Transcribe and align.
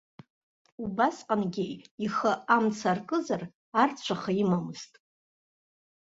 Убасҟангьы, 0.83 1.67
ихы 2.05 2.31
амца 2.55 2.87
аркызар, 2.91 3.41
арцәаха 3.81 4.31
имамызт. 4.43 4.91